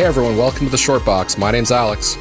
[0.00, 1.36] Hey everyone, welcome to the Short Box.
[1.36, 2.16] My name's Alex.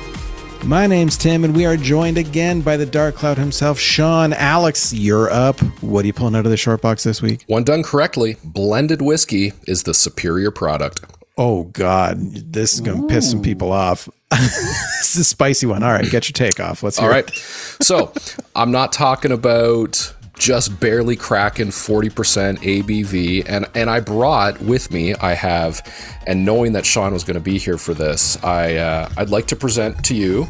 [0.66, 4.34] My name's Tim, and we are joined again by the Dark Cloud himself, Sean.
[4.34, 5.58] Alex, you're up.
[5.82, 7.46] What are you pulling out of the short box this week?
[7.48, 11.06] When done correctly, blended whiskey is the superior product.
[11.38, 14.10] Oh God, this is gonna piss some people off.
[14.30, 15.82] this is a spicy one.
[15.82, 16.84] All right, get your take off.
[16.84, 17.30] Let's hear All right.
[17.30, 17.38] it.
[17.82, 18.12] So
[18.58, 23.44] I'm not talking about just barely cracking 40% ABV.
[23.48, 25.82] And and I brought with me, I have,
[26.26, 29.46] and knowing that Sean was going to be here for this, I uh, I'd like
[29.48, 30.48] to present to you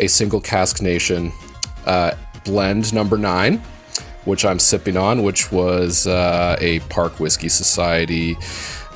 [0.00, 1.32] a single cask nation
[1.86, 2.12] uh,
[2.44, 3.62] blend number nine,
[4.24, 8.36] which I'm sipping on, which was uh, a Park Whiskey Society.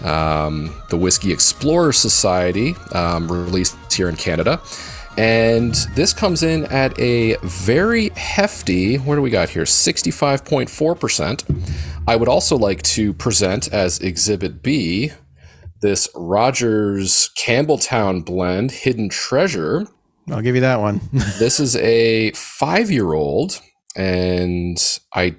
[0.02, 4.60] Um, the Whiskey Explorer Society, um, released here in Canada.
[5.19, 9.65] And this comes in at a very hefty, what do we got here?
[9.65, 11.62] 65.4%.
[12.07, 15.13] I would also like to present as Exhibit B
[15.83, 19.87] this Rogers Campbeltown blend, Hidden Treasure.
[20.30, 21.01] I'll give you that one.
[21.38, 23.60] This is a five year old,
[23.96, 24.79] and
[25.13, 25.37] I,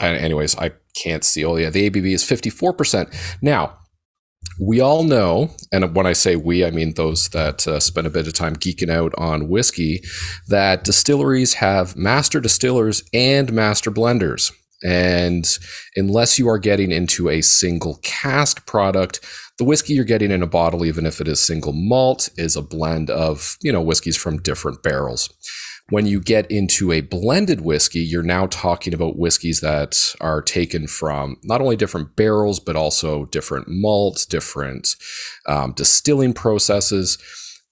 [0.00, 1.44] I, anyways, I can't see.
[1.44, 3.14] Oh, yeah, the ABV is 54%.
[3.42, 3.78] Now,
[4.58, 8.10] we all know, and when I say we, I mean those that uh, spend a
[8.10, 10.02] bit of time geeking out on whiskey,
[10.48, 14.52] that distilleries have master distillers and master blenders.
[14.84, 15.46] And
[15.96, 19.20] unless you are getting into a single cask product,
[19.58, 22.62] the whiskey you're getting in a bottle, even if it is single malt, is a
[22.62, 25.32] blend of, you know, whiskeys from different barrels
[25.90, 30.88] when you get into a blended whiskey, you're now talking about whiskeys that are taken
[30.88, 34.96] from not only different barrels, but also different malts, different
[35.46, 37.18] um, distilling processes.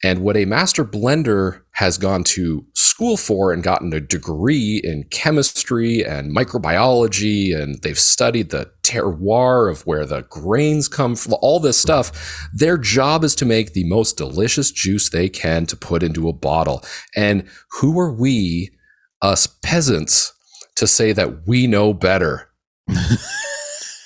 [0.04, 5.04] And what a master blender has gone to school for and gotten a degree in
[5.04, 11.58] chemistry and microbiology, and they've studied the terroir of where the grains come from, all
[11.58, 12.46] this stuff.
[12.52, 16.34] Their job is to make the most delicious juice they can to put into a
[16.34, 16.84] bottle.
[17.16, 17.48] And
[17.80, 18.76] who are we,
[19.22, 20.34] us peasants,
[20.76, 22.50] to say that we know better?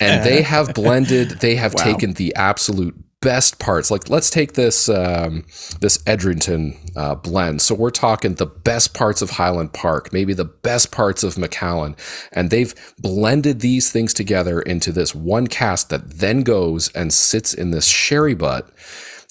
[0.01, 1.83] and they have blended, they have Wow.
[1.83, 3.91] taken the absolute best parts.
[3.91, 5.45] Like let's take this um,
[5.81, 7.63] this Edrington uh, blend.
[7.63, 11.97] So we're talking the best parts of Highland Park, maybe the best parts of Macallan,
[12.33, 17.53] and they've blended these things together into this one cask that then goes and sits
[17.53, 18.71] in this sherry butt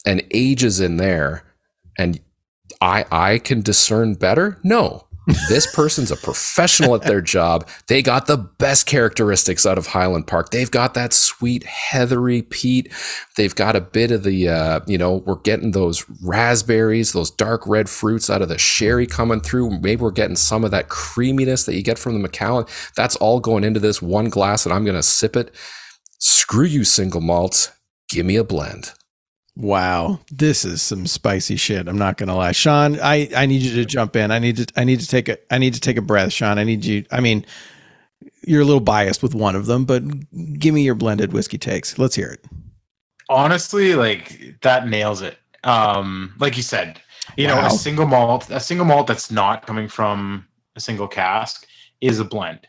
[0.06, 1.44] and ages in there.
[1.98, 2.20] And
[2.82, 4.60] I I can discern better.
[4.64, 5.07] No.
[5.50, 7.68] This person's a professional at their job.
[7.88, 10.52] They got the best characteristics out of Highland Park.
[10.52, 12.94] They've got that sweet heathery peat.
[13.36, 17.68] They've got a bit of the, uh, you know, we're getting those raspberries, those dark
[17.68, 19.80] red fruits out of the sherry coming through.
[19.82, 22.66] Maybe we're getting some of that creaminess that you get from the Macallan.
[22.96, 25.54] That's all going into this one glass, and I'm going to sip it.
[26.20, 27.72] Screw you, single malts.
[28.10, 28.94] Give me a blend.
[29.58, 31.88] Wow, this is some spicy shit.
[31.88, 33.00] I'm not gonna lie, Sean.
[33.02, 34.32] I I need you to jump in.
[34.32, 36.58] I need to I need to take a I need to take a breath, Sean.
[36.60, 37.06] I need you.
[37.12, 37.46] I mean,
[38.46, 40.04] you're a little biased with one of them, but
[40.60, 41.98] give me your blended whiskey takes.
[42.00, 42.46] Let's hear it.
[43.30, 47.02] honestly like that nails it um like you said
[47.36, 50.46] you know a single malt a single malt that's not coming from
[50.78, 51.68] a single cask
[52.00, 52.68] is a blend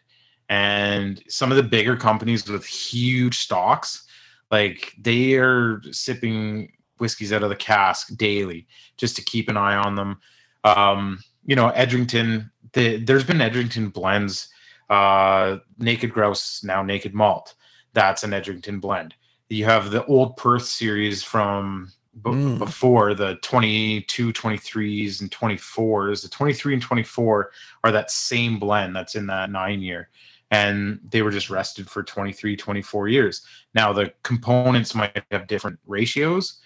[0.49, 4.05] and some of the bigger companies with huge stocks
[4.51, 8.67] like they are sipping whiskeys out of the cask daily
[8.97, 10.19] just to keep an eye on them
[10.65, 14.49] um you know edrington the, there's been edrington blends
[14.91, 17.55] uh naked grouse now naked malt
[17.93, 19.15] that's an edrington blend
[19.49, 21.91] you have the old Perth series from
[22.23, 22.59] b- Mm.
[22.59, 26.23] before the 22, 23s, and 24s.
[26.23, 27.51] The 23 and 24
[27.85, 30.11] are that same blend that's in that nine year.
[30.51, 33.43] And they were just rested for 23, 24 years.
[33.75, 36.61] Now, the components might have different ratios,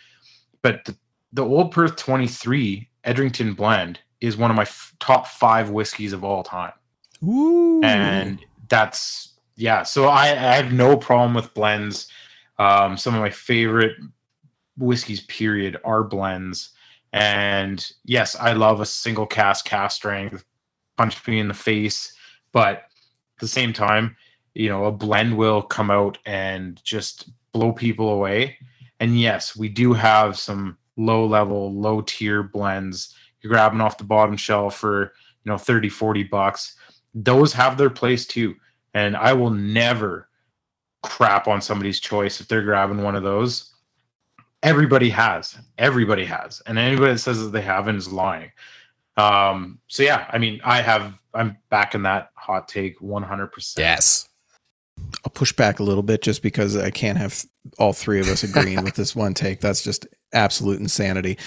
[0.63, 0.97] but the,
[1.33, 6.25] the old Perth 23 Edrington blend is one of my f- top five whiskeys of
[6.25, 6.73] all time.
[7.25, 7.81] Ooh.
[7.85, 12.09] and that's yeah so I, I have no problem with blends.
[12.59, 13.97] Um some of my favorite
[14.77, 16.71] whiskeys period are blends.
[17.13, 20.45] And yes i love a single cask cask strength
[20.97, 22.15] punch me in the face.
[22.53, 24.17] But at the same time
[24.55, 28.59] you know a blend will come out and just blow people away
[29.03, 33.15] and yes we do have some low level low tier blends.
[33.41, 35.13] You're grabbing off the bottom shelf for
[35.45, 36.77] you know 30 40 bucks.
[37.15, 38.55] Those have their place too.
[38.95, 40.29] And i will never
[41.03, 43.75] crap on somebody's choice if they're grabbing one of those.
[44.63, 45.59] Everybody has.
[45.79, 46.63] Everybody has.
[46.67, 48.53] And anybody that says that they haven't is lying.
[49.17, 54.29] Um so yeah i mean i have i'm back in that hot take 100% Yes.
[55.25, 57.45] I'll push back a little bit just because I can't have
[57.79, 59.61] all three of us agreeing with this one take.
[59.61, 61.39] That's just absolute insanity.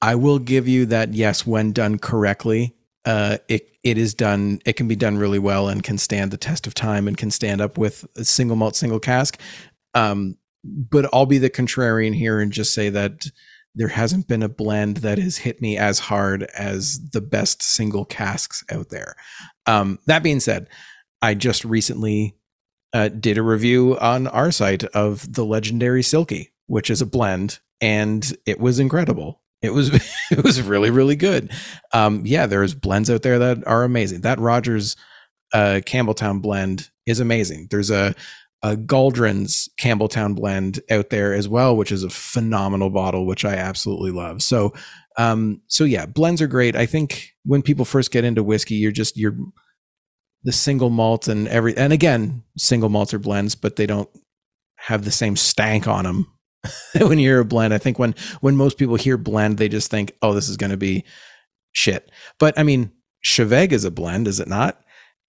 [0.00, 1.14] I will give you that.
[1.14, 2.74] Yes, when done correctly,
[3.04, 4.60] uh, it it is done.
[4.64, 7.30] It can be done really well and can stand the test of time and can
[7.30, 9.40] stand up with a single malt, single cask.
[9.94, 13.26] Um, but I'll be the contrarian here and just say that
[13.74, 18.04] there hasn't been a blend that has hit me as hard as the best single
[18.04, 19.16] casks out there.
[19.66, 20.68] Um, that being said,
[21.20, 22.36] I just recently
[22.92, 27.60] uh, did a review on our site of the legendary Silky, which is a blend,
[27.80, 29.40] and it was incredible.
[29.62, 29.90] It was
[30.30, 31.52] it was really really good.
[31.92, 34.22] Um, yeah, there's blends out there that are amazing.
[34.22, 34.96] That Rogers
[35.52, 37.68] uh, Campbeltown blend is amazing.
[37.70, 38.14] There's a
[38.62, 43.54] a Galdrin's Campbeltown blend out there as well, which is a phenomenal bottle, which I
[43.54, 44.40] absolutely love.
[44.40, 44.72] So,
[45.18, 46.76] um, so yeah, blends are great.
[46.76, 49.36] I think when people first get into whiskey, you're just you're
[50.44, 54.10] the single malt and every and again single malts are blends but they don't
[54.76, 56.26] have the same stank on them
[57.00, 57.74] when you hear a blend.
[57.74, 60.70] I think when when most people hear blend they just think oh this is going
[60.70, 61.04] to be
[61.72, 62.10] shit.
[62.38, 62.92] But i mean
[63.24, 64.80] Té Bheag is a blend is it not?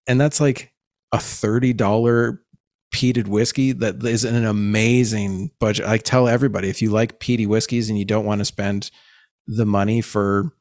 [0.07, 0.73] And that's like
[1.13, 2.39] a $30
[2.93, 5.85] peated whiskey that is an amazing budget.
[5.85, 8.91] I tell everybody if you like peaty whiskeys and you don't want to spend
[9.47, 10.51] the money for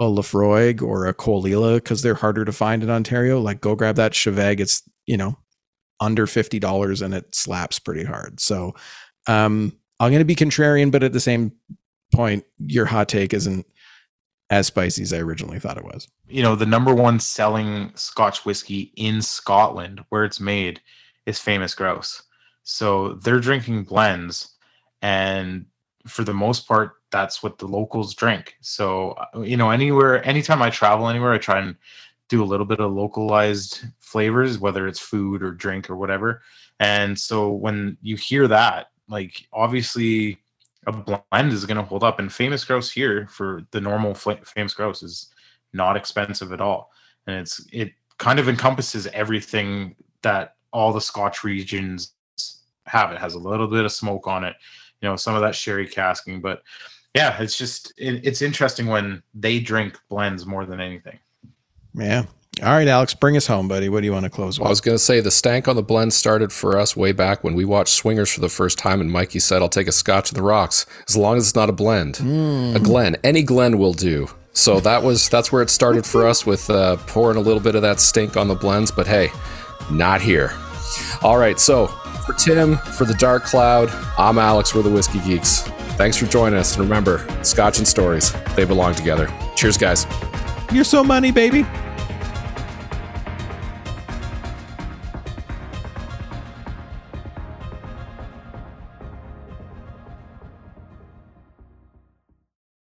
[0.00, 3.74] a Laphroaig or a Caol Ila because they're harder to find in Ontario, like go
[3.74, 4.60] grab that Té Bheag.
[4.60, 5.38] It's you know
[6.00, 8.40] under fifty dollars and it slaps pretty hard.
[8.40, 8.74] So
[9.26, 11.52] um, I'm going to be contrarian, but at the same
[12.12, 13.66] point, your hot take isn't
[14.50, 16.08] as spicy as I originally thought it was.
[16.28, 20.80] You know, the number one selling Scotch whiskey in Scotland, where it's made,
[21.26, 22.22] is Famous Grouse.
[22.62, 24.54] So they're drinking blends,
[25.02, 25.66] and
[26.06, 28.56] for the most part, that's what the locals drink.
[28.60, 31.76] So, you know, anywhere, anytime I travel anywhere, I try and
[32.28, 36.42] do a little bit of localized flavors, whether it's food or drink or whatever.
[36.80, 40.40] And so when you hear that, like obviously
[40.88, 42.18] a blend is going to hold up.
[42.18, 45.32] And Famous Grouse here for the normal Famous Grouse is
[45.72, 46.90] not expensive at all.
[47.28, 52.14] And it's, it kind of encompasses everything that all the Scotch regions
[52.86, 53.12] have.
[53.12, 54.56] It has a little bit of smoke on it,
[55.00, 56.62] you know, some of that sherry casking, but
[57.14, 61.18] yeah, it's just it, it's interesting when they drink blends more than anything.
[61.94, 62.24] Yeah.
[62.62, 63.88] All right, Alex, bring us home, buddy.
[63.88, 64.66] What do you want to close with?
[64.66, 67.42] I was going to say the stank on the blend started for us way back
[67.42, 70.30] when we watched Swingers for the first time, and Mikey said, "I'll take a Scotch
[70.30, 72.76] of the rocks as long as it's not a blend, mm.
[72.76, 73.16] a Glen.
[73.24, 76.96] Any Glen will do." So that was that's where it started for us with uh,
[77.08, 78.92] pouring a little bit of that stink on the blends.
[78.92, 79.30] But hey,
[79.90, 80.52] not here.
[81.22, 81.92] All right, so
[82.24, 84.74] for Tim, for the Dark Cloud, I'm Alex.
[84.74, 85.62] We're the Whiskey Geeks.
[85.96, 86.76] Thanks for joining us.
[86.76, 89.32] And remember, Scotch and stories, they belong together.
[89.56, 90.06] Cheers, guys.
[90.72, 91.66] You're so money, baby.